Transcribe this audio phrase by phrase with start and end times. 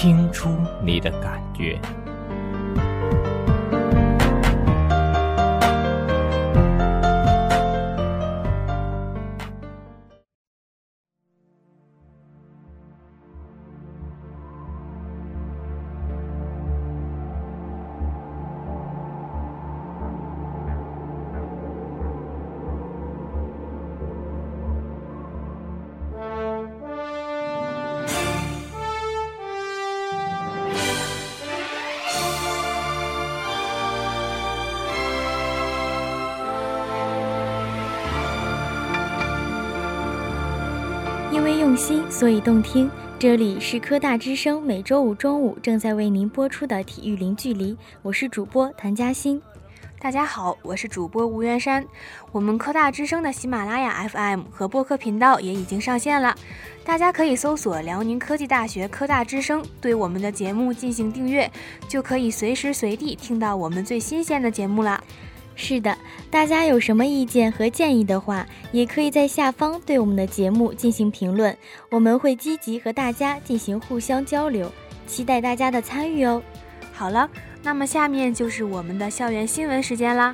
[0.00, 0.48] 听出
[0.80, 1.76] 你的感觉。
[41.38, 42.90] 因为用心，所以动听。
[43.16, 47.76] 这里是科大之声，每周五中午正在为您播出的体育零距离。
[48.02, 49.40] 我是主播谭嘉欣。
[50.00, 51.86] 大家好，我是主播吴元山。
[52.32, 56.34] 我们科大之声的喜马拉雅 FM 和播客频道也已经上线了，
[56.84, 61.48] 大家可以搜索辽宁科技大学科大之声，对我们的节目进行订阅，
[61.86, 65.00] 就可以随时随地听到我们最新鲜的节目啦。
[65.60, 65.98] 是的，
[66.30, 71.54] 大家有什么意见和建议的话，也可以在下方对我们的节目进行评论，
[71.90, 74.70] 我们会积极和大家进行互相交流，
[75.04, 76.40] 期待大家的参与哦。
[76.92, 77.28] 好了，
[77.60, 80.32] 那么下面就是我们的校园新闻时间啦。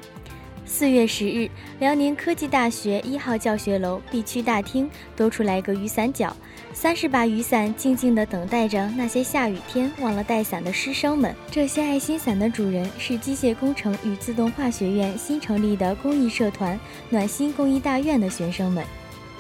[0.67, 1.49] 四月十日，
[1.81, 6.37] 辽宁科技大学一号教学楼 B 区大厅多出来个雨伞角，
[6.75, 11.35] 三十把雨伞静静地等待着那些下雨天忘了带伞的师生们。
[11.51, 16.79] 这些爱心伞的主人是机械工程与自动化学院新成立的公益社团
[17.09, 18.85] 暖心公益大院的学生们。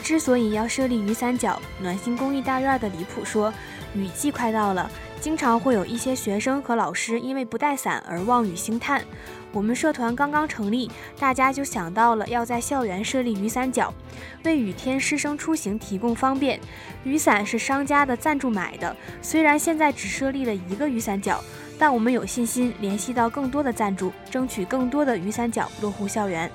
[0.00, 3.53] 之所以要设立雨伞角，暖心公益大院的李普说，
[3.94, 4.88] 雨季快到了，
[5.20, 9.03] 经常会有一些学生和老师因为不带伞而望雨兴叹。
[9.54, 13.94] 我们社团刚刚成立，大家就想到了要在校园设立雨伞角，
[14.42, 16.59] 为雨天师生出行提供方便。
[17.04, 21.41] 雨伞是商家的赞助买的，虽然现在只设立了一个雨伞角，
[21.78, 26.50] 但我们有信心联系到更多的赞助，争取更多的雨伞角落户校园。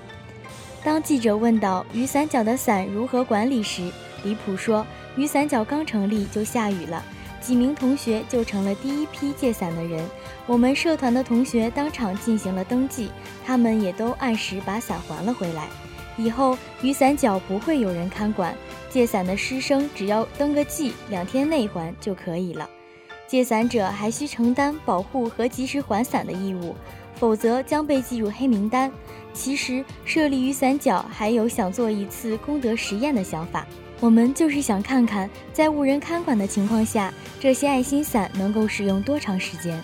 [0.84, 3.90] 当记者问到雨伞角的伞如何管理时，
[4.26, 4.86] 李普说
[5.16, 7.02] ：“雨伞角刚成立就下雨了，
[7.42, 10.04] 几名同学就成了第一批借伞的人。
[10.46, 13.10] 我们社团的同学当场进行了登记，
[13.46, 15.68] 他们也都按时把伞还了回来。
[16.18, 18.54] 以后雨伞角不会有人看管，
[18.90, 22.70] 借伞的师生只要登个记，两天内还就可以了。
[23.28, 26.76] 借伞者还需承担保护和及时还伞的义务，
[27.16, 28.92] 否则将被记入黑名单。”
[29.32, 33.66] 其实设立雨伞角还有想做一次功德实验的想法，
[34.00, 39.82] 我们就是想看看在无人看管的情况下，这些爱心伞能够使用多长时间。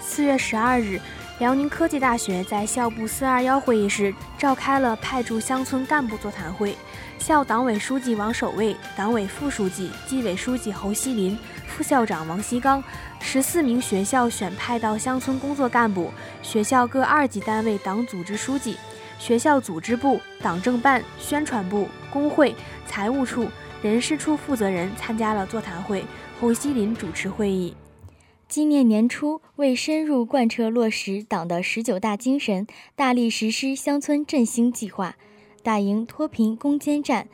[0.00, 1.00] 四月十二日，
[1.40, 6.76] 辽宁科技大学在校部四二幺会议室召开了派驻乡村干部座谈会，
[7.18, 11.36] 校党委书记王守卫、党委副书记、纪委书记侯锡林、
[11.66, 12.82] 副校长王锡刚。
[13.20, 18.76] 十四名学校选派到乡村工作干部、学校各二级单位党组织书记、
[19.18, 22.54] 学校组织部、党政办、宣传部、工会、
[22.86, 23.48] 财务处、
[23.82, 26.04] 人事处负责人参加了座谈会。
[26.40, 27.74] 侯锡林主持会议。
[28.48, 35.16] 今年年初，为深入贯彻落实党的十九大精神，大力实施乡村振兴计划，
[35.62, 37.28] 打赢脱贫攻坚战。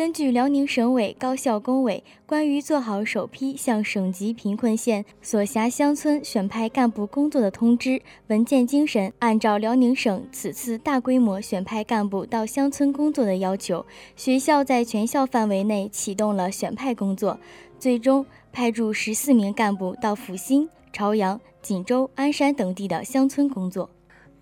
[0.00, 13.84] 根据辽宁省委高校工委关于做好首批向省级贫困县所辖乡村选派干部工作的通知文件精神，按照辽宁省此次大规模选派干部到乡村工作的要求，
[14.16, 17.38] 学校在全校范围内启动了选派工作，
[17.78, 23.90] 最终派驻十四名干部到阜新、朝阳、锦州、鞍山等地的乡村工作。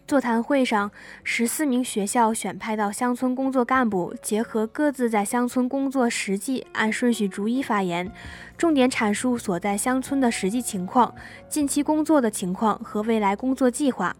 [0.08, 0.90] 座谈会上，
[1.22, 8.10] 十四名学校选派到乡村工作干部结合各自在乡村工作实际，按顺序逐一发言，
[8.56, 11.14] 重点阐述所在乡村的实际情况、
[11.46, 14.16] 近期工作的情况和未来工作计划。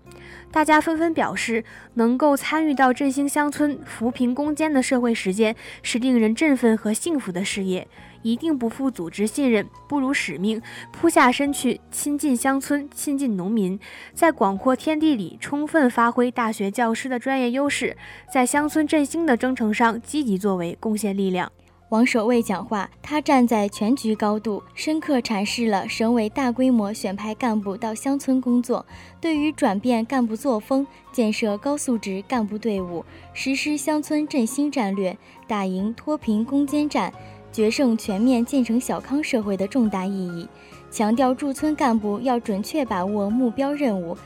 [0.52, 1.64] 大家纷纷表示，
[1.94, 7.88] 能够参与到振兴乡村、扶贫攻坚的社会实践，是令人振奋和幸福的事业。
[8.23, 10.61] 一定不负组织信任，不辱使命，
[10.93, 13.79] 扑下身去，亲近乡村，亲近农民，
[14.15, 17.97] 在广阔天地里充分发挥大学教师的专业优势，
[18.32, 21.50] 在乡村振兴的征程上积极作为，贡献力量。
[21.91, 28.85] 王守卫讲话，他站在全局高度，深刻阐释了省委大规模选派干部到乡村工作，
[29.23, 35.17] 对于转变干部作风、建设高素质干部队伍、实施乡村振兴战略、
[35.47, 37.11] 打赢脱贫攻坚战、
[37.53, 40.49] 决胜全面建成小康社会的重大意义，
[40.91, 44.17] 强调驻村干部要准确把握目标任务，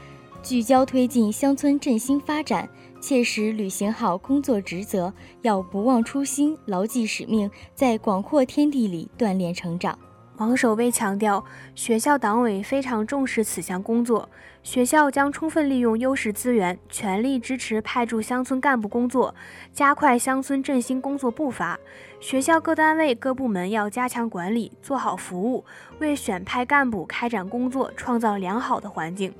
[0.42, 2.68] 聚焦推进乡村振兴发展。
[3.00, 9.98] 切实履行好工作职责，要不忘初心，牢记使命，在广阔天地里锻炼成长。
[10.36, 11.44] 王守卫强调，
[11.74, 14.28] 学校党委非常重视此项工作，
[14.62, 19.34] 学校将充分利用优势资源，全力支持派驻乡村干部工作，
[19.72, 21.80] 加快乡村振兴工作步伐。
[22.22, 25.64] 学校各单位各部门要加强管理，做好服务，
[25.98, 29.34] 为选派干部开展工作创造良好的环境。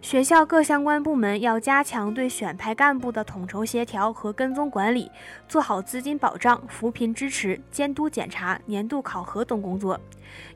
[0.00, 5.10] 学校各相关部门要加强对选派干部的统筹协调和跟踪管理，
[5.48, 9.98] 做好资金保障、扶贫支持、监督检查、年度考核等工作。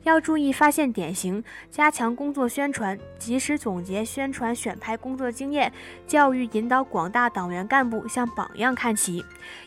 [0.03, 5.71] 要注意发现典型，加强工作宣传，及时总结宣传选派工作经验，
[6.05, 9.23] 教育引导广大党员干部向榜样看齐，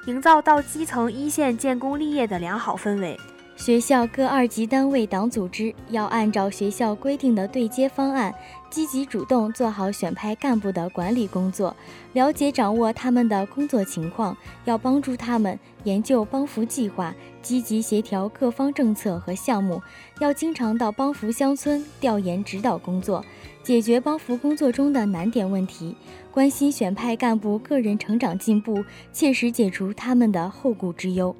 [0.06, 3.18] 营造到基层一线建功立业的良好氛围。
[3.64, 8.34] 学校各二级单位党组织要按照学校规定的对接方案，
[8.68, 11.74] 积极主动做好选派干部的管理工作，
[12.12, 19.80] 了解掌握他们的工作情况，要帮助他们研究帮扶计划，积极协调各方政策和项目，
[20.18, 23.24] 要经常到帮扶乡村调研指导工作，
[23.62, 25.96] 解决帮扶工作中的难点问题，
[26.30, 31.34] 关心选派干部个人成长进步，切实解除他们的后顾之忧。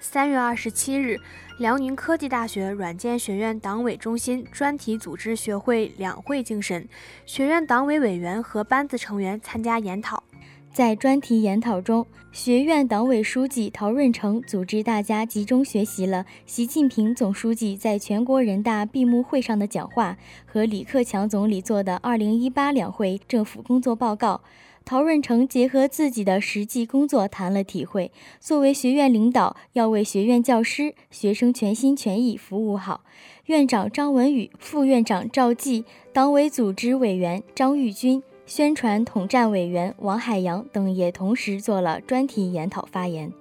[0.00, 1.20] 三月二十七日。
[1.58, 6.86] 辽宁科技大学软件学院党委中心专题组织学会两会精神，
[7.24, 10.22] 学院党委委员和班子成员参加研讨。
[10.70, 24.42] 在专题研讨中，学院党委书记陶润成组织大家集中学习了习近平总书记在全国人大闭幕会上的讲话和李克强总理做的二零一八两会政府工作报告。
[24.86, 33.00] 陶润成结合自己的实际工作谈了体会，作为学院领导，要为学院教师、学生全心全意服务好。
[33.46, 43.32] 院长张文宇、副院长赵继、党委组织委员张玉军、宣传统战委员王海洋等也同时做了专题研讨发言。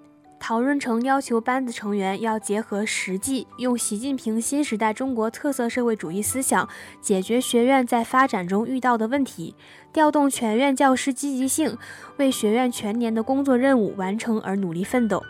[0.47, 6.69] 陶润成要求班子成员要结合实际，用习近平新时代中国特色社会主义思想
[7.01, 9.55] 解决学院在发展中遇到的问题，
[9.91, 11.75] 调动全院教师积极性，
[12.17, 15.23] 为学院全年的工作任务完成而努力奋斗。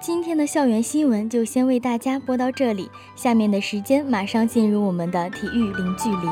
[0.00, 6.26] 今天的校园新闻就先为大家播到这里，下面的时间马上进入我们的体育零距离。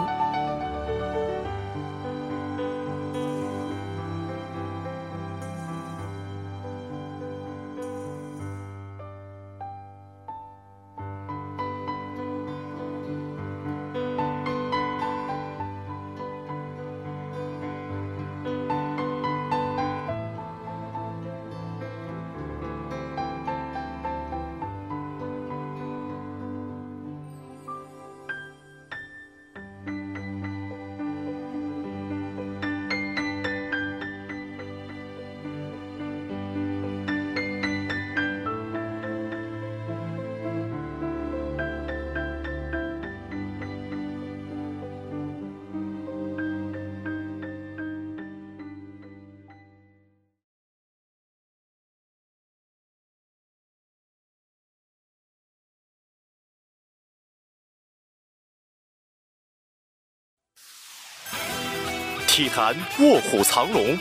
[62.38, 63.98] 体坛卧虎藏龙，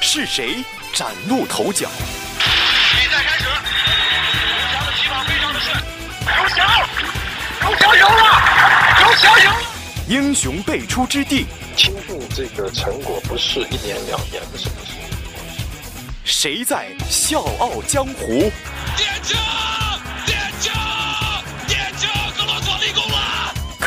[0.00, 1.88] 是谁崭露头角？
[2.90, 5.76] 比赛开始，刘翔的起跑非常的顺。
[6.26, 6.66] 刘翔，
[7.60, 8.20] 刘翔赢了，
[8.98, 9.56] 刘翔赢了！
[10.08, 14.96] 英雄辈出之地，倾注这个成果不是一年两年的事情。
[16.24, 18.50] 谁在笑傲江湖？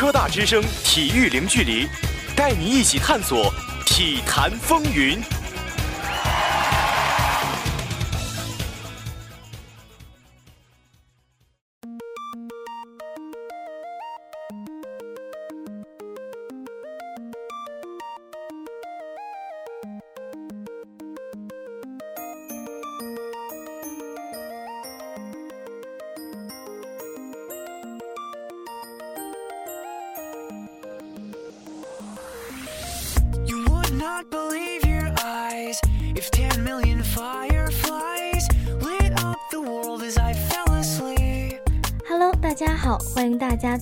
[0.02, 1.88] 科大之声体育零距离，
[2.36, 3.54] 带你一起探索
[3.86, 5.22] 体坛风云。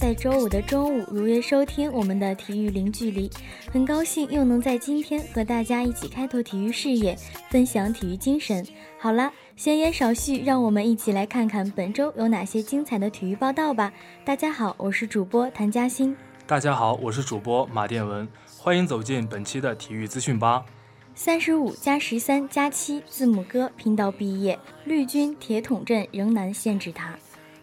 [0.10, 3.30] 在周五的中午如约收听我们的体育零距离。
[3.72, 7.16] 很高兴又能在今天和大家一起开拓体育视野，
[7.52, 8.66] 分享体育精神。
[8.98, 13.94] 好了，闲言少叙，让我们一起来看看本周有哪些精彩的体育报道吧。
[14.26, 16.18] 大家好，我是主播谭嘉欣。
[16.48, 20.66] 大家好，我是主播马殿文，欢迎走进本期的体育资讯吧。
[21.14, 27.14] 三十五加十三加七，字母哥拼到毕业，绿军铁桶阵仍难限制他。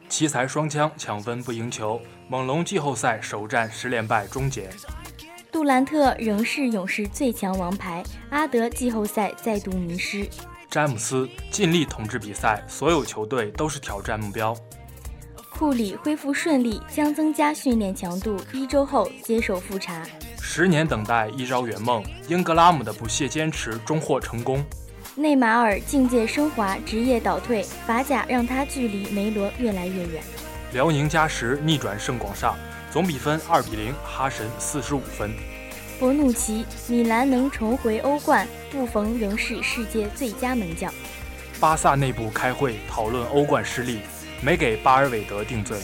[0.09, 4.71] 奇才双枪抢分不赢球，猛龙季后赛首战十连败终结。
[5.51, 10.29] 杜兰特仍是勇士最强王牌，阿德季后赛再度迷失。
[10.71, 14.55] 詹姆斯尽力统治比赛，所有球队都是挑战目标。
[15.51, 20.03] 库里恢复顺利，将增加训练强度，一周后接受复查。
[20.39, 24.63] 十年等待一朝圆梦，英格拉姆的不懈坚持终获成功。
[25.19, 30.23] 内马尔境界升华，职业倒退，法甲让他距离梅罗越来越远。
[30.75, 32.55] 辽宁加时逆转胜广厦，
[32.93, 35.31] 总比分二比零，哈神四十五分。
[35.99, 40.93] 博努奇，米兰能重回欧冠，布冯仍是世界最佳门将。
[41.59, 44.01] 巴萨内部开会讨论欧冠失利。
[44.43, 45.79] 没给巴尔韦德定罪。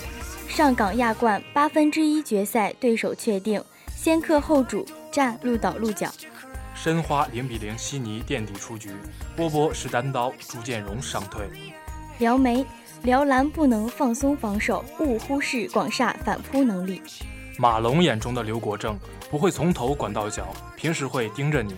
[0.46, 3.64] 上港亚冠八分之一决赛对手确定，
[3.96, 6.12] 先客后主战鹿岛鹿角。
[6.82, 8.90] 申花零比零悉尼垫底出局，
[9.36, 11.48] 波波是单刀，朱建荣伤退。
[12.18, 12.66] 辽媒
[13.04, 17.00] 辽篮不能放松防守，勿忽视广厦反扑能力。
[17.56, 18.98] 马龙眼中的刘国正
[19.30, 21.76] 不会从头管到脚，平时会盯着你。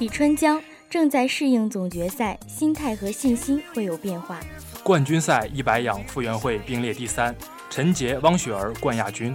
[0.00, 4.38] 李春江正在适应总决赛，心态和信心会有变化。
[4.82, 7.34] 冠军赛一百仰傅园慧并列第三，
[7.70, 9.34] 陈杰、汪雪儿冠亚军。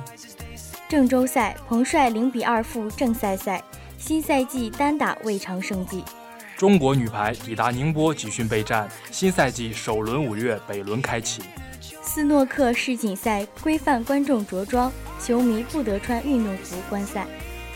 [0.88, 3.64] 郑州赛彭帅零比二负正赛赛，
[4.02, 6.04] 新赛季单打未尝胜绩。
[6.58, 11.44] 中国女排抵达宁波集训备战，新赛季首轮五月北轮开启。
[12.02, 14.92] 斯诺克世锦赛规范观众着装，
[15.24, 17.28] 球迷不得穿运动服观赛。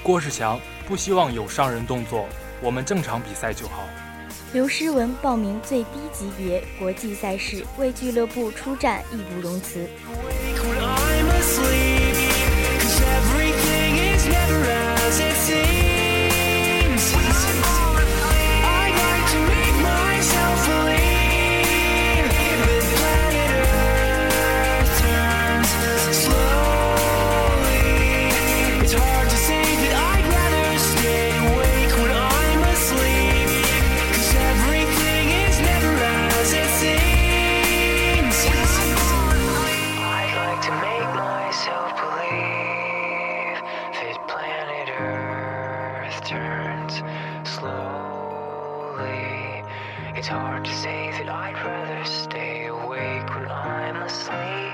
[0.01, 2.25] 郭士强不希望有伤人动作，
[2.59, 3.83] 我们正常比赛就好。
[4.51, 9.87] 刘诗雯报名最低级别国际赛事，为俱乐部出战义不容辞。
[50.25, 54.73] It's hard to say that I'd rather stay awake when I'm asleep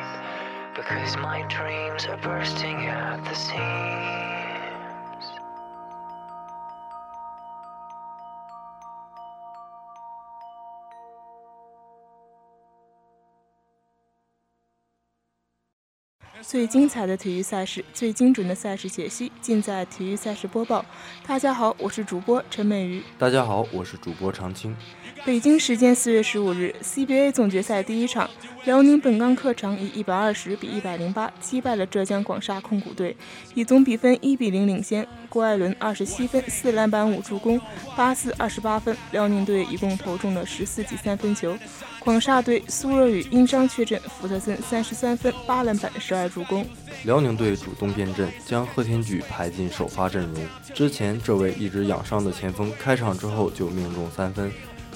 [0.74, 4.31] because my dreams are bursting at the seams.
[16.52, 20.84] 最精彩的体育赛事，最精准的赛事解析，尽在体育赛事播报。
[21.26, 23.02] 大家好，我是主播陈美瑜。
[23.18, 24.76] 大家好，我是主播常青。
[25.24, 28.30] 北京时间四月十五日，CBA 总决赛第一场，
[28.66, 33.16] 辽宁本钢客场以一百二十比一百零八击败了浙江广厦控股队，
[33.54, 35.08] 以总比分一比零领先。
[35.30, 37.62] 郭艾伦二十七分、四篮板、五助攻，
[37.96, 38.94] 巴斯二十八分。
[39.14, 41.58] 辽宁队一共投中了十四记三分球。
[42.04, 46.66] 广厦队苏若雨因伤缺阵，福特森三十三分、八篮板、十二助攻。
[47.06, 50.44] 辽宁队主动变阵，将贺天举排进首发阵容。
[50.74, 54.52] 之前这位一直养伤的前锋，开场之后就命中三分。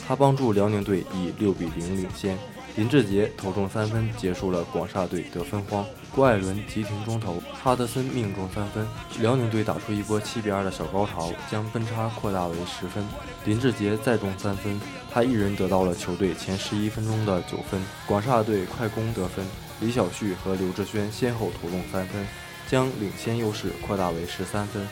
[0.07, 2.35] 他帮助辽宁队以六比零领先，
[2.75, 5.85] 林志杰投中三分，结束了广厦队得分荒。
[6.13, 8.85] 郭艾伦急停中投，哈德森命中三分，
[9.19, 13.07] 辽宁队打出一波七比二的小高潮，将分差扩大为十分。
[13.45, 14.79] 林志杰再中三分，
[15.09, 17.81] 他一人得到了球队前十一分钟的九分。
[18.05, 19.45] 广厦队快攻得分，
[19.79, 22.27] 李晓旭和刘志轩先后投中三分，
[22.67, 24.85] 将领先优势扩大为十三分。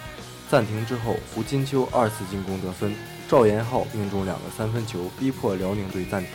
[0.50, 2.96] 暂停之后，胡金秋二次进攻得分。
[3.28, 6.32] 赵岩浩命中两个三分球，逼迫辽宁队暂停。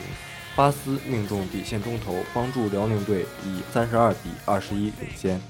[0.59, 5.41] 巴斯命中底线中投，帮助辽宁队以三十二比二十一领先。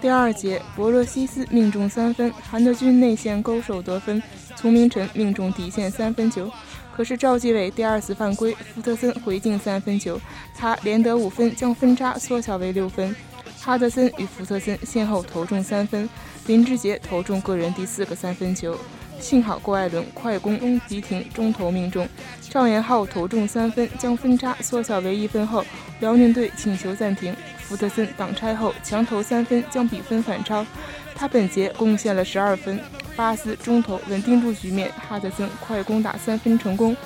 [0.00, 4.22] 第二节，博洛西斯命中三分，韩德君内线勾手得分，
[4.56, 6.50] 丛明晨命中底线三分球。
[6.96, 10.18] 可是赵继伟第二次犯规，福特森回敬三分球，
[10.56, 13.14] 他连得五分，将分差缩小为六分。
[13.60, 16.08] 哈德森与福特森先后投中三分，
[16.46, 18.74] 林志杰投中个人第四个三分球。
[19.20, 22.06] 幸好郭艾伦快攻中急停，中投命中。
[22.50, 25.64] 赵岩浩投中三分，将分差缩小为一分后，
[26.00, 27.34] 辽宁队请求暂停。
[27.58, 30.64] 福特森挡拆后强投三分，将比分反超。
[31.14, 32.78] 他本节贡献了十二分。
[33.16, 36.96] 巴斯中投稳定住局面，哈德森快攻打三分成功。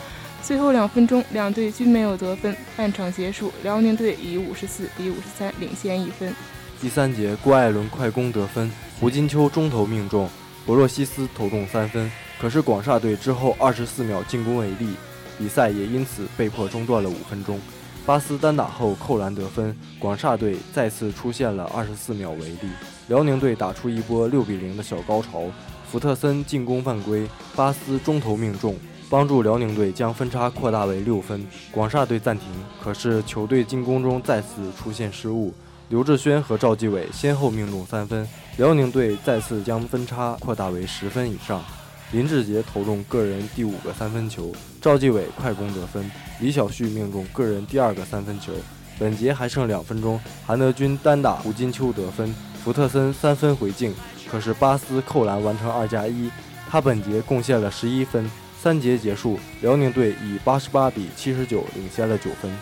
[0.43, 2.57] 最后两分钟，两队均没有得分。
[2.77, 6.35] 半场结束，辽宁队以五十四比五十三领先一分。
[6.81, 10.29] 第三节，郭艾伦快攻得分，胡金秋中投命中，
[10.69, 12.13] 博洛西斯投中三分。
[12.39, 14.97] 可是广厦队之后二十四秒进攻违例，
[15.39, 17.59] 比赛也因此被迫中断了五分钟。
[18.05, 22.69] 巴斯单打后扣篮得分，广厦队再次出现了二十四秒违例。
[23.07, 25.45] 辽宁队打出一波六比零的小高潮。
[25.91, 28.77] 福特森进攻犯规，巴斯中投命中，
[29.09, 31.47] 帮助辽宁队将分差扩大为六分。
[31.73, 32.47] 广厦队暂停，
[32.85, 35.55] 可是球队进攻中再次出现失误，
[35.89, 38.29] 刘志轩和赵继伟先后命中三分，
[38.59, 41.65] 辽宁队再次将分差扩大为十分以上。
[42.13, 44.53] 林志杰投中个人第五个三分球，
[44.83, 48.53] 赵继伟快攻得分，李晓旭命中个人第二个三分球。
[48.99, 53.95] 本节还剩两分钟，韩德君单打胡金秋得分，福特森三分回敬。
[54.31, 56.31] 可是巴斯扣篮完成二加一，
[56.69, 58.31] 他本节贡献了十一分。
[58.61, 62.53] 三节结束，辽宁队以八十八比七十九领先了九分。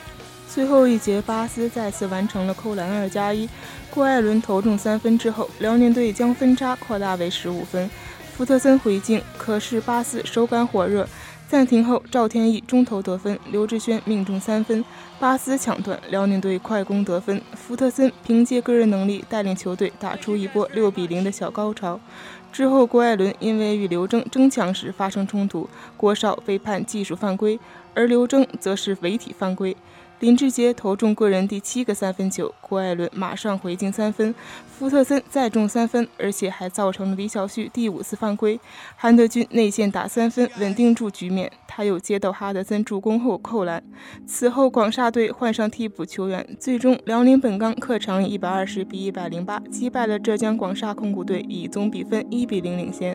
[0.57, 3.47] 最后一节，巴斯再次完成了扣篮二加一，
[3.91, 7.91] 郭艾伦投中三分之后，辽宁队将分差扩大为十五分。
[8.35, 11.07] 福特森回敬，可是巴斯手感火热。
[11.47, 14.83] 暂停后，赵天翼中投得分，刘志轩命中三分，
[15.21, 17.39] 巴斯抢断，辽宁队快攻得分。
[17.53, 22.01] 福特森凭借个人能力带领球队打出一波六比零的小高潮。
[22.51, 27.61] 之后，郭艾伦因为与刘铮争抢时发生冲突，郭少被判技术犯规，
[27.93, 29.77] 而刘铮则是违体犯规。
[30.21, 34.35] 林志杰投中个人第七个三分球，郭艾伦马上回敬三分，
[34.67, 38.59] 福特森再中三分，而且还造成了李晓旭第五次犯规。
[38.97, 43.85] 韩德君内线打三分，稳定住局面，他又接到哈德森助攻后扣篮。
[44.27, 53.15] 此后广厦队换上替补球员，最终辽宁本钢客场以一百二十比一百零八击败了浙江广厦控股队，以总比分一比零领先。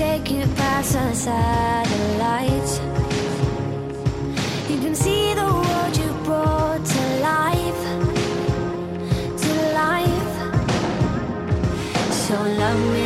[0.00, 2.78] Take you past the satellites.
[4.70, 7.82] You can see the world you brought to life,
[9.42, 10.32] to life.
[12.24, 12.99] So love me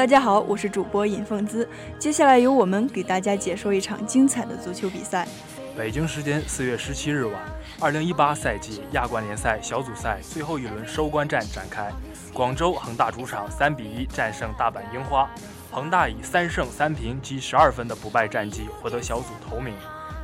[0.00, 1.68] 大家好，我是主播尹凤姿。
[1.98, 5.28] 接下来由我们给大家解说一场精彩的足球比赛。
[5.76, 7.34] 北京时间四月十七日晚，
[7.78, 11.92] 二零一八赛季亚冠联赛小组赛最后一轮收官战展开。
[12.32, 15.28] 广州恒大主场三比一战胜大阪樱花，
[15.70, 19.74] 恒大以三胜三平积十二分的不败战绩获得小组头名。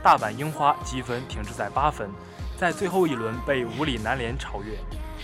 [0.02, 2.08] 大阪樱花积分停滞在八分，
[2.56, 4.72] 在最后一轮被五里南联超越，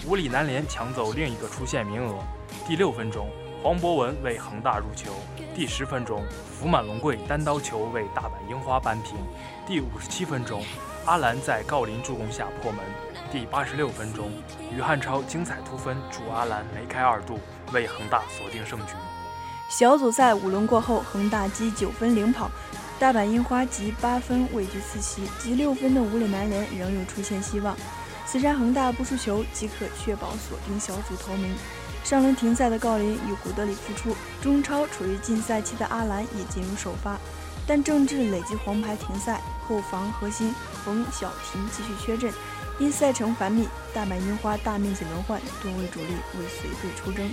[0.06, 2.18] 五里南联抢走另一个出线名额。
[2.68, 3.30] 第六分钟。
[3.62, 5.12] 黄博文为恒大入球，
[5.54, 9.14] 第十分钟，福满龙贵单刀球为大阪樱花扳平。
[9.64, 10.64] 第五十七分钟，
[11.04, 12.80] 阿兰在郜林助攻下破门。
[13.30, 14.32] 第八十六分钟，
[14.76, 17.38] 于汉超精彩突分助阿兰梅开二度，
[17.72, 18.94] 为恒大锁定胜局。
[19.68, 22.50] 小组赛五轮过后，恒大积九分领跑，
[22.98, 27.76] 大阪樱花积八分位居次席，积六分的五里南联仍有出线希望。
[28.26, 31.54] 此战恒大不输球即可确保锁定小组头名。
[32.04, 37.16] 上轮停赛的郜林与古德里复出，中超处于禁赛期的阿兰也进入首发，
[37.66, 40.52] 但郑智累积黄牌停赛，后防核心
[40.84, 42.32] 冯晓婷继续缺阵，
[42.78, 47.30] 因赛程繁密，大阪樱花大面积轮换，多位主力未随队出征。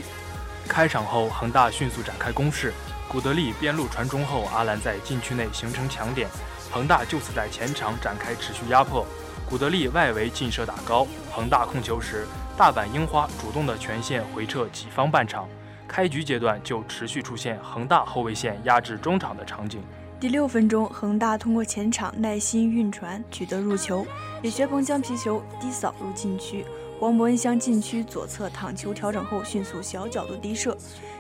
[0.68, 2.72] 开场后，恒大迅速展开攻势，
[3.08, 6.30] 古德利边路传中后，阿兰在禁区内形成强点，
[6.70, 9.04] 恒大就此在前场展开持续压迫，
[9.50, 12.28] 古德利外围劲射打高，恒大控球时。
[12.60, 15.48] 大阪樱花主动的全线回撤己方半场，
[15.88, 19.82] 开局阶段就持续出现恒大后卫线压制中场的场景。
[20.19, 24.06] 第六分钟，恒大通过前场耐心运传取得入球，
[24.41, 26.65] 李学鹏将皮球低扫入禁区，
[27.00, 30.78] 黄博恩向禁区左侧躺球调整后，迅速小角度低射，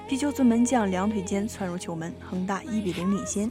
[0.09, 3.49] 皮球从门将两腿间窜入球门，恒大一比零领先。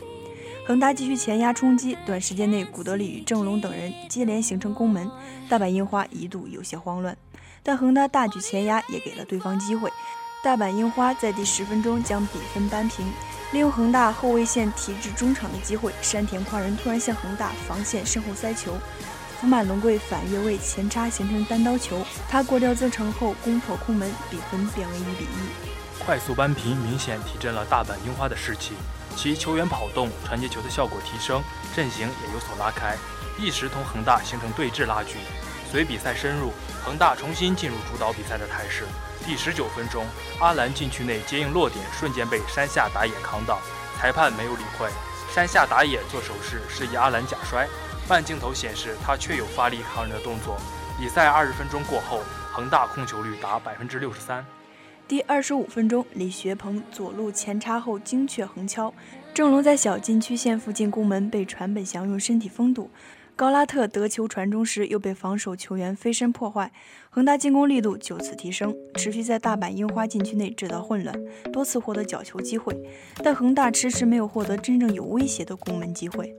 [0.66, 5.10] 恒大继续前压冲击，短时间内古德里与郑龙等人接连形成攻门，
[5.48, 7.16] 大阪樱花一度有些慌乱。
[7.62, 9.92] 但恒大大举前压也给了对方机会，
[10.42, 13.06] 大阪樱花在第十分钟将比分扳平。
[13.52, 18.76] 利用恒大后卫线提至中场的机会，山田宽人突然向恒大防线身后塞球，
[19.40, 26.04] 福满龙贵反越位前插形成单刀球，他过掉曾诚后攻破空门，比分变为一比一。
[26.04, 28.74] 快速扳平明显提振了大阪樱花的士气，
[29.16, 31.42] 其球员跑动、传接球的效果提升，
[31.74, 32.96] 阵型也有所拉开，
[33.38, 35.16] 一时同恒大形成对峙拉锯。
[35.70, 36.52] 随比赛深入，
[36.88, 38.86] 恒大重新进入主导比赛的态势。
[39.22, 40.06] 第十九分钟，
[40.40, 43.60] 阿兰禁区内接应落点，瞬间被山下打野扛倒，
[43.98, 44.88] 裁判没有理会。
[45.30, 47.68] 山下打野做手势示意阿兰假摔，
[48.08, 50.56] 慢镜头显示他确有发力扛人的动作。
[50.98, 54.42] 比赛二十分钟过后，恒大控球率达百分之六十三。
[55.06, 58.94] 第二十五分钟，李学鹏左路前插后精确横敲，
[59.34, 62.90] 郑龙在小禁区线附近攻门被传本祥用身体封堵。
[63.38, 66.72] 高拉特得球传中时，又被防守球员飞身破坏，
[67.08, 71.16] 恒大进攻力度就此提升，持续在大阪樱花禁区内制造混乱，
[71.52, 72.76] 多次获得角球机会，
[73.22, 76.34] 但恒大迟迟没有获得真正有威胁的攻门机会。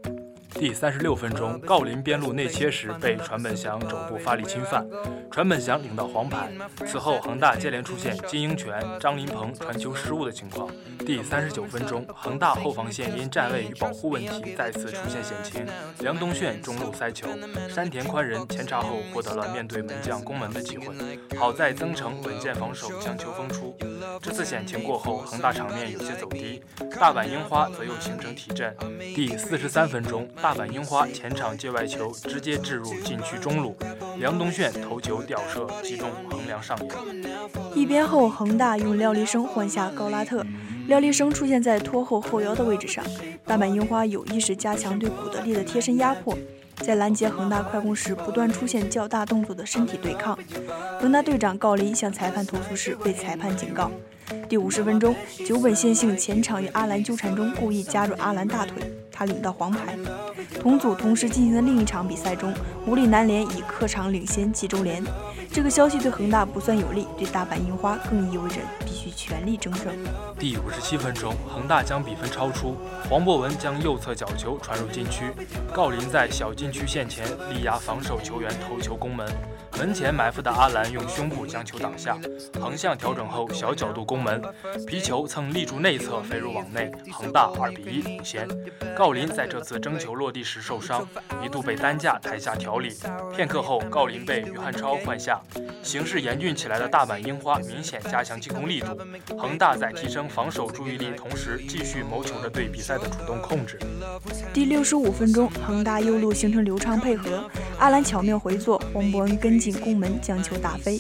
[0.54, 4.86] 第三十六分钟，郜林边路内切时被传本祥肘部发力侵犯，
[5.32, 6.50] 传本祥领到黄牌。
[6.86, 10.70] 此后，恒大接连出现金英权、张琳芃传球失误的情况。
[11.06, 15.66] 第三十九分钟，恒大后防线因站位与保护问题再次出现险情，
[16.00, 17.28] 梁东炫中路塞球，
[17.70, 20.94] 山田宽人前插后获得了面对门将攻门的机会，
[21.38, 23.78] 好在曾诚稳健防守将球封出。
[24.22, 26.62] 这次险情过后，恒大场面有些走低，
[27.00, 28.76] 大阪樱花则又形成提振。
[29.16, 30.28] 第四十三分钟。
[30.42, 33.76] 大阪樱花前场界外球直接掷入禁区中路，
[34.18, 36.90] 梁东炫头球吊射击中横梁上沿。
[37.76, 40.46] 一边后，恒大用廖立生换下高拉特，
[40.88, 43.04] 廖立生出现在拖后后腰的位置上。
[43.46, 46.38] 大阪樱花有意识加强对古德利的贴身压迫，
[46.78, 50.38] 在拦截恒大快攻时不断出现较大动作的身体对抗。
[51.02, 53.92] 恒大队长郜林向裁判投诉时被裁判警告。
[54.48, 58.82] 第五十分钟，久本线幸前场与阿兰纠缠中故意夹住阿兰大腿，
[59.20, 59.98] 他领到黄牌。
[60.62, 62.54] 同组同时进行的另一场比赛中，
[62.88, 65.04] 武里南联以客场领先济州联。
[65.52, 68.56] 这个消息对恒大不算有利，对大阪樱花更意味着
[68.86, 69.94] 必须全力争胜。
[70.38, 72.78] 第五十七分钟，恒大将比分超出，
[73.10, 75.26] 黄博文将右侧角球传入禁区，
[75.74, 79.28] 郜林在小禁区线前力压防守球员头球攻门，
[79.78, 82.18] 门前埋伏的阿兰用胸部将球挡下，
[82.62, 84.42] 横向调整后小角度攻门，
[84.86, 88.48] 皮球蹭立柱内侧飞入网内，恒大二比一领先。
[88.96, 91.04] 郜郜林在这次争球落地时受伤，
[91.44, 92.96] 一度被担架抬下调理，
[93.36, 95.42] 片刻后郜林被于汉超换下。
[95.82, 98.96] 形势严峻起来的大阪樱花明显加强进攻力度，
[99.36, 103.80] 恒大在提升防守注意力同时，继续谋求着对比赛的主动控制。
[104.54, 111.00] 第六十五分钟，恒大右路形成流畅配合，阿兰巧妙回做，黄博恩跟进攻门将球打飞，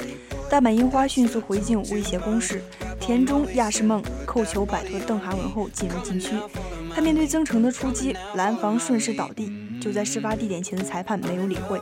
[0.49, 2.63] 大阪樱花迅速回敬威胁攻势，
[2.99, 6.31] 田中亚士梦扣球摆脱邓涵文后进入禁区，
[6.95, 7.98] 他面对曾诚的出击，
[8.35, 11.81] 拦防顺势倒地，就在事发地点前的裁判没有理会。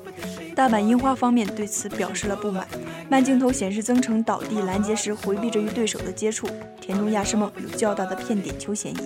[0.55, 2.67] 大阪樱花方面对此表示了不满。
[3.09, 6.47] 慢镜头显示，曾诚倒地拦截时回避着与对手的接触，
[6.81, 8.97] 田中亚士梦有较大的骗点球嫌疑。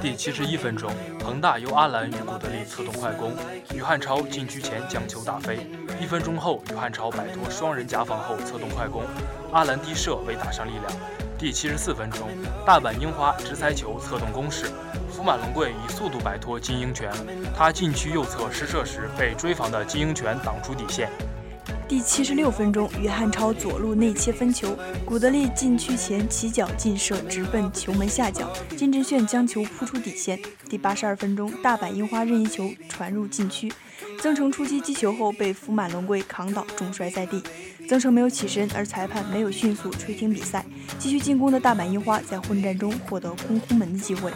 [0.00, 0.90] 第七十一分钟，
[1.24, 3.32] 恒大由阿兰与古德利策动快攻，
[3.74, 5.66] 于汉超禁区前将球打飞。
[6.00, 9.02] 一分钟后，于汉超摆脱双人夹防后策动快攻，
[9.52, 11.27] 阿兰低射未打上力量。
[11.38, 12.28] 第七十四分钟，
[12.66, 14.66] 大阪樱花直塞球策动攻势。
[15.08, 17.12] 福马龙贵以速度摆脱金英权，
[17.56, 21.08] 他禁区右侧施射时被追防的金英权挡出底线。
[21.86, 30.40] 第七十六分钟，于汉超左路内切分球，古德利禁区前起脚劲射直奔球门下角，金振炫将球扑出底线。
[30.68, 33.72] 第八十二分钟，大阪樱花任意球传入禁区，
[34.20, 37.40] 曾诚出击击球后被福马龙贵扛倒，重摔在地。
[37.88, 40.62] 曾诚没有起身，而裁判没有迅速吹停比赛。
[40.98, 44.30] 继续进攻的大阪樱花在混战中获得攻空门的机会。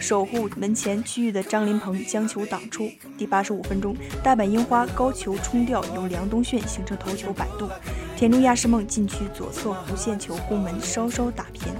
[0.00, 2.90] 守护门前区域的张琳鹏将球挡出。
[3.16, 7.68] 第八十五分钟，大阪樱花高球冲吊，由梁东炫形成头球摆渡，
[8.16, 11.72] 田中亚士梦禁区左侧弧线球攻门稍稍打偏。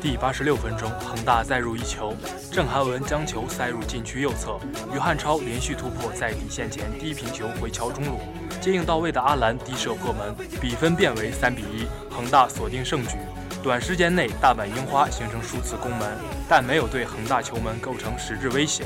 [0.00, 2.14] 第八十六分钟，恒大再入一球，
[2.50, 4.58] 郑涵文将球塞入禁区右侧，
[4.94, 8.18] 于汉超连续突破在底线前低平球回敲中路，
[8.60, 13.16] 接应到位的阿兰低射破门，比分变为三比一，恒大锁定胜局。
[13.62, 16.08] 短时间内，大阪樱花形成数次攻门，
[16.48, 18.84] 但没有对恒大球门构成实质威胁。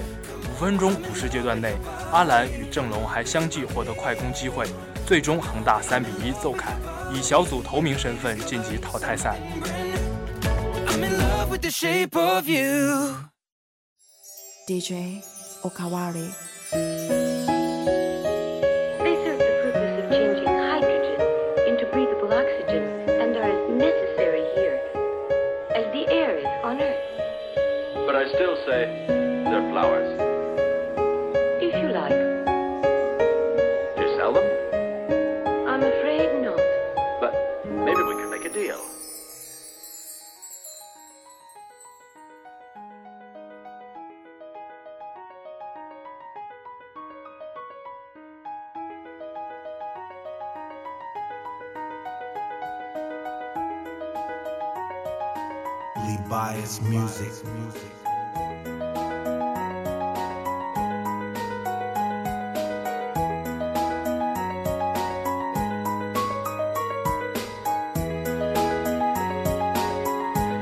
[0.50, 1.74] 五分钟补时阶段内，
[2.10, 4.66] 阿兰与郑龙还相继获得快攻机会，
[5.06, 6.72] 最终恒大三比一奏凯，
[7.12, 9.38] 以小组头名身份晋级淘汰赛。
[11.44, 13.16] love with the shape of you.
[14.66, 15.22] DJ
[15.62, 16.53] Okawari.
[56.74, 57.32] Levi's music.
[57.54, 57.82] music.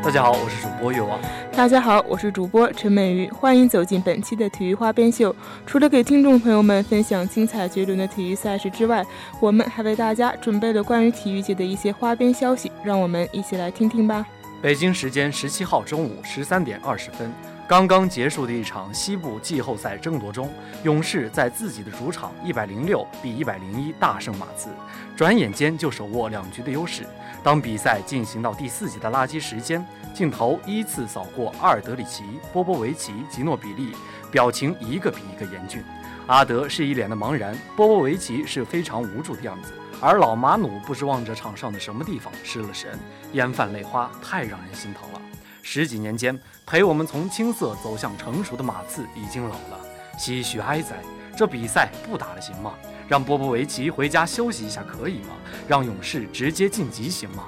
[0.03, 1.19] 大家好，我是主播月王。
[1.53, 5.35] 大家好，我是主播陈美瑜，欢迎走进本期的体育花边秀。
[5.65, 9.05] 除了给听众朋友们分享精彩绝伦的体育赛事之外，
[9.41, 14.27] 我们还为大家准备了关于体育界的一些花边消息，让我们一起来听听吧。
[14.63, 17.33] 北京时间十七号中午十三点二十分，
[17.67, 20.49] 刚刚结束的一场西部季后赛争夺中，
[20.85, 24.69] 勇士在自己的主场一百零六比一百零一大胜马刺，
[25.17, 27.03] 转眼间就手握两局的优势。
[27.43, 32.23] 当比赛进行到第四节的垃圾时间，镜头依次扫过阿尔德里奇、
[32.53, 33.97] 波波维奇、吉诺比利，
[34.31, 35.83] 表情一个比一个严峻。
[36.29, 42.97] 阿德是一脸的茫然，波波维奇是非常无助的样子，而老马努不知望着场上的什么地方失了神，
[43.33, 45.21] 眼泛泪花，太让人心疼了。
[45.63, 49.81] 十几年间陪我们从青涩走向成熟的马刺已经老了，
[50.19, 50.97] 唏嘘哀哉。
[51.37, 52.75] 这比赛不打了行吗？
[53.09, 55.35] 让波波维奇回家休息一下可以吗？
[55.67, 57.45] 让勇士直接晋级行吗？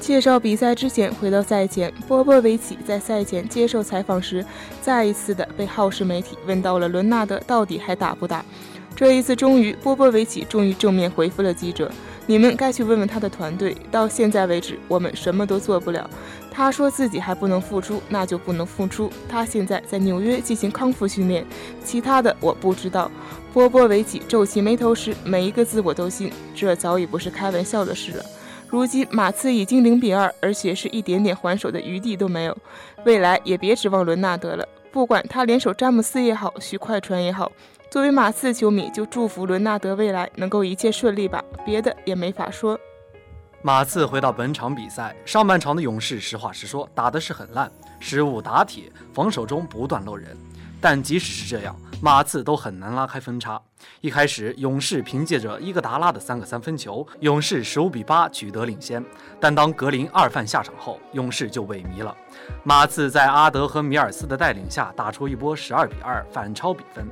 [0.00, 4.44] 介绍比赛之前，回到赛前，波波维奇在赛前接受采访时，
[4.80, 8.44] 再一次的被好事媒体问到了伦纳德到底还打不打。
[8.96, 11.90] 这一次，终于波波维奇终于正面回复了记者
[12.30, 13.76] ：“你们该去问问他的团队。
[13.90, 16.08] 到现在为止，我们什么都做不了。
[16.48, 19.10] 他说自己还不能复出，那就不能复出。
[19.28, 21.44] 他现在在纽约进行康复训练，
[21.82, 23.10] 其他的我不知道。”
[23.52, 28.24] 波波维奇皱起眉头时，每一个字我都信，这早已不是开玩笑的事了。
[28.68, 32.56] 如今马刺已经零比二，而且是一点点还手的余地都没有。
[33.04, 37.50] 未来也别指望伦纳德了，不管他联手詹姆斯也好，徐快船也好，
[37.90, 42.78] 作为马刺球迷，就祝福伦纳德未来能够一切顺利吧，别的也没法说。
[43.62, 50.36] 马刺回到本场比赛，上半场的勇士实话实说，打的是很烂，失误打铁，防守中不断漏人。
[50.80, 53.60] 但即使是这样，马刺都很难拉开分差。
[54.00, 59.04] 一开始，勇士凭借着伊戈达拉的三个三分球，勇士十五比八取得领先。
[59.38, 62.16] 但当格林二犯下场后，勇士就萎靡了。
[62.64, 67.06] 马刺在阿德和米尔斯的带领下，打出一波十二比二反超比分。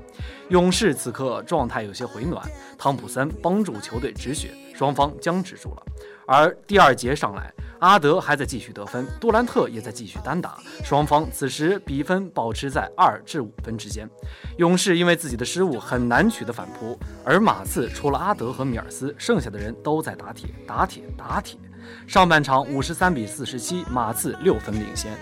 [0.48, 2.42] 勇士此刻状态有些回暖，
[2.78, 5.82] 汤普森帮助球队止血，双方僵持住了。
[6.26, 14.08] 而第二节上来，阿德还在继续得分，杜兰特也在继续单打，双方此时比分保持在二至五分之间。
[14.56, 21.58] 勇士因为自己的失误很难取得反扑，而马刺除了阿德和米尔斯，剩下的人都在打铁、打铁、打铁。
[22.06, 25.12] 上半场五十三比四十七，马刺六分领先。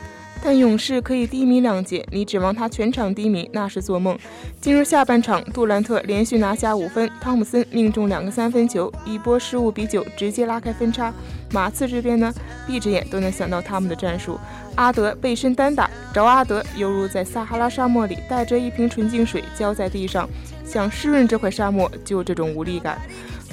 [0.43, 4.17] 但勇士可以低迷两节，你指望他全场低迷那是做梦。
[4.61, 11.13] 进入下半场，杜兰特连续拿下五分，汤姆森命中两个三分球，一波十五比九，直接拉开分差。
[11.51, 12.33] 马刺这边呢，
[12.67, 14.39] 闭着眼都能想到他们的战术：
[14.75, 20.29] 阿德背身单打，找阿德犹如在撒哈拉沙漠里带着一瓶纯净水浇在地上，
[20.65, 22.99] 想湿润这块沙漠，就这种无力感。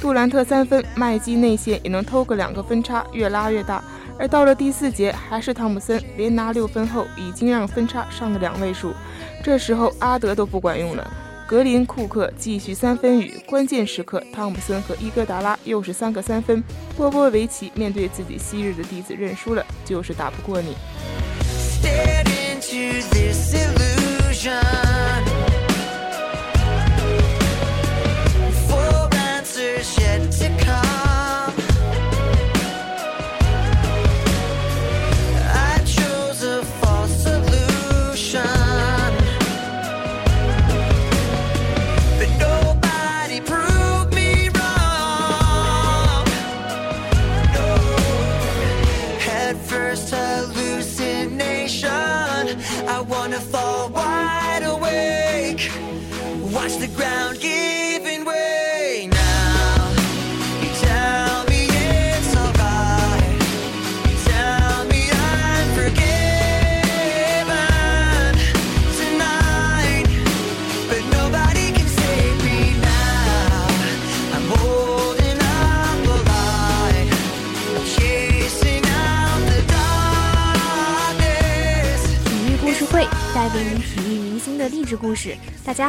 [0.03, 3.81] 杜兰特三分，麦基内线也能偷个两个分差，越拉越大。
[4.19, 8.91] 而到了第四节，还是汤普森连拿六分后，已经让分差上了两位数。
[9.41, 11.09] 这时候阿德都不管用了，
[11.47, 13.41] 格林、库克继续三分雨。
[13.45, 16.61] 关键时刻，汤普森和伊戈达拉又是三个三分。
[16.97, 20.75] 波波维奇面对自己昔日的弟子认输了，就是打不过你。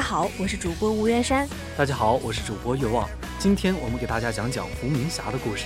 [0.04, 1.48] 好，我是主播吴元山。
[1.78, 3.08] 大家好，我是主播月望。
[3.38, 5.64] 今天我们给大家讲讲伏明霞的故事。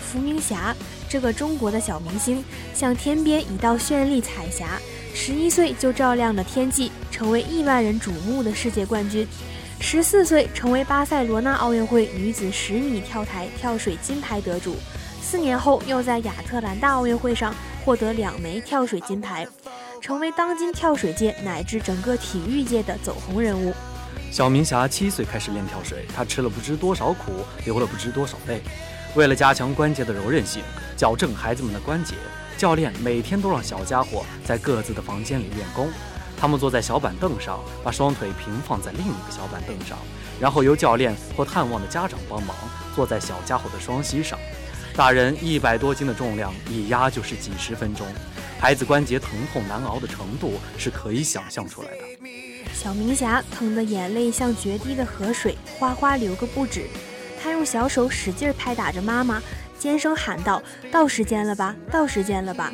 [0.00, 0.74] 伏明霞
[1.10, 4.80] 这个中国的小明星，像天边一道绚丽彩霞，
[5.12, 9.28] 十一岁就照亮了天际，成为亿万人瞩目的世界冠军。
[9.78, 14.74] 十四岁成为巴塞罗那奥运会女子十米跳台跳水金牌得主。
[15.20, 19.46] 四年后，又在亚特兰大奥运会上获得两枚跳水金牌，
[20.00, 23.74] 成为当今跳水界乃至整个体育界的走红人物。
[24.30, 28.60] 小明霞七岁开始练跳水，她吃了不知多少苦，流了不知多少泪。
[29.14, 30.62] 为了加强关节的柔韧性，
[30.96, 32.14] 矫正孩子们的关节，
[32.58, 35.88] 教练每天都让小家伙在各自的房间里练功。
[36.38, 39.96] 他们坐在小板凳上，把双腿平放在另一个小板凳上，
[40.38, 42.54] 然后由教练或探望的家长帮忙
[42.94, 44.38] 坐在小家伙的双膝上。
[44.94, 48.06] 大人一百多斤的重量一压就是几十分钟，
[48.58, 52.28] 孩子关节疼痛难熬的程度是可以想象出来的。
[52.72, 56.86] 小明霞疼得眼泪像决堤的河水，哗哗流个不止。
[57.40, 59.42] 她用小手使劲拍打着妈妈，
[59.78, 62.72] 尖声喊道：“到时间了吧，到时间了吧！”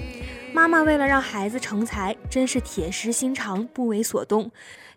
[0.55, 4.51] 妈妈为了让孩子成才，真是铁石心肠，不为所动。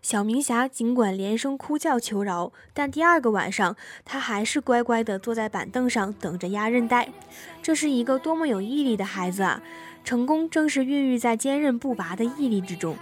[0.08, 7.08] 小明霞尽管连声哭叫求饶，但第二个晚上，他还是乖乖地坐在板凳上等着压韧带。
[7.60, 9.60] 这是一个多么有毅力的孩子啊！
[10.04, 12.96] 成功正是孕育在坚韧不拔的毅力之中。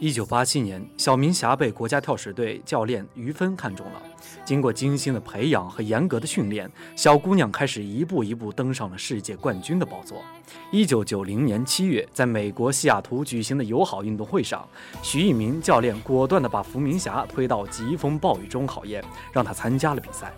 [0.00, 4.00] 一九八七年，小明霞被国家跳水队教练于芬看中了。
[4.44, 10.22] 经过精心的培养和严格的训练，小姑娘开始一步一步登上了世界冠军的宝座。
[10.70, 14.66] 一九九零年七月，在美国西雅图举行的友好运动会上，
[15.02, 20.32] 徐一鸣教练果断地把伏明霞推到疾风暴雨中考验，让她参加了比赛。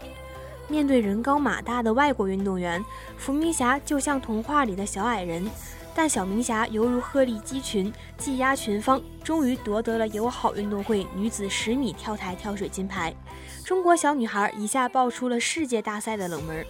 [0.68, 2.82] 面对人高马大的外国运动员，
[3.18, 5.44] 伏明霞就像童话里的小矮人。
[5.94, 13.14] 但小明霞犹如鹤立鸡群，技压群芳，终于夺得了友好运动会女子十米跳台跳水金牌。
[13.64, 16.64] 中国小女孩一下爆出了世界大赛的冷门。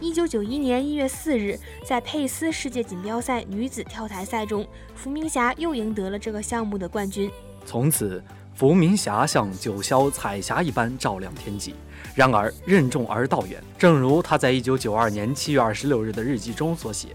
[0.00, 7.30] 一九九一年一月四日，在佩斯世界锦标赛女子跳台赛中，伏明霞又赢得了这个项目的冠军。
[7.64, 8.22] 从此，
[8.54, 11.74] 伏明霞像九霄彩霞一般照亮天际。
[12.16, 17.08] 然而，任重而道远，正如她在一九九二年七月二十六日的日记中所写。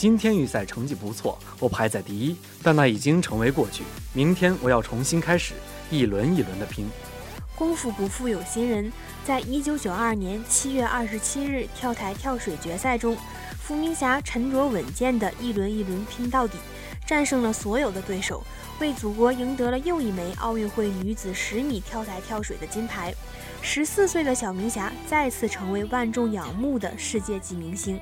[0.00, 3.84] 今天预赛成绩不错，我排在第一，但那已经成为过去。
[4.14, 5.52] 明天我要重新开始，
[5.90, 6.88] 一轮一轮的拼。
[7.54, 8.90] 功夫不负有心人，
[9.26, 13.14] 在一九九二年七月二十七日跳台跳水决赛中，
[13.60, 16.56] 伏明霞沉着稳健的一轮一轮拼到底，
[17.06, 18.42] 战胜了所有的对手，
[18.80, 23.14] 为祖国赢得了又一枚奥运会女子十米跳台跳水的金牌。
[23.60, 28.00] 十四岁的小明霞再次成为万众仰慕的世界级明星。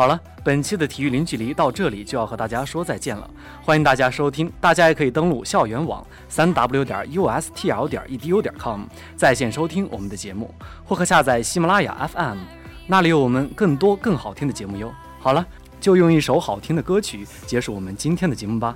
[0.00, 3.28] 好了，本期的体育零距离到这里就要和大家说再见了。
[3.62, 8.84] 欢迎大家收听，大家也可以登录校园网三 w 点 ustl 点 edu 点 com
[9.14, 10.54] 在线收听我们的节目，
[10.86, 12.38] 或可下载喜马拉雅 FM，
[12.86, 14.90] 那里有我们更多更好听的节目哟。
[15.18, 15.46] 好了，
[15.78, 18.74] 就用一首好听的歌曲结束我们今天的节目吧。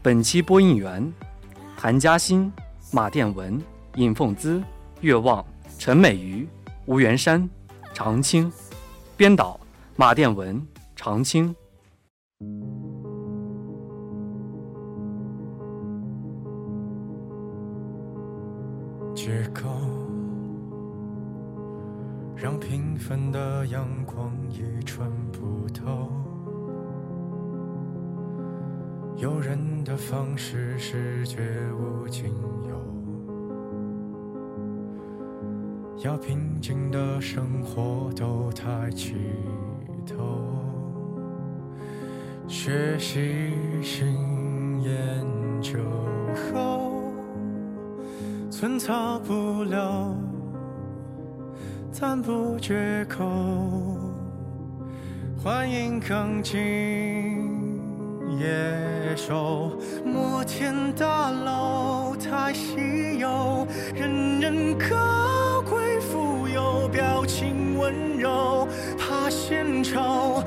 [0.00, 1.12] 本期播音员：
[1.76, 2.52] 谭嘉欣、
[2.92, 3.60] 马殿文、
[3.96, 4.62] 尹凤姿、
[5.00, 5.44] 岳望、
[5.80, 6.48] 陈美瑜、
[6.86, 7.50] 吴元山、
[7.92, 8.52] 常青，
[9.16, 9.58] 编导。
[10.00, 11.52] 马殿文、常青，
[19.12, 19.68] 借口
[22.36, 26.12] 让平凡的阳光已穿不透。
[29.16, 32.32] 诱人的方式是绝无仅
[32.68, 32.78] 有。
[36.04, 39.16] 要平静的生活都太起
[40.08, 40.16] 头，
[42.46, 43.52] 学习
[43.82, 44.06] 新
[44.80, 45.26] 研
[45.60, 45.78] 究
[46.52, 46.92] 后，
[48.50, 50.16] 寸草不留，
[51.92, 53.26] 赞不绝口，
[55.42, 56.56] 欢迎更进
[58.38, 59.72] 野兽，
[60.04, 66.88] 摩天大楼太稀有，人人高贵富有。
[66.90, 68.57] 表情温柔，
[69.48, 70.44] 前朝。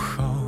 [0.00, 0.39] 好。